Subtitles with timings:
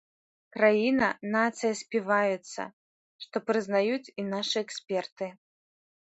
[0.55, 2.61] Краіна, нацыя співаецца,
[3.27, 5.31] што прызнаюць і нашы эксперты.